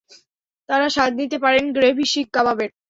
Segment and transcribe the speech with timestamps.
[0.69, 2.69] তারা স্বাদ নিতে পারেন গ্রেভি শিক কাবাবের।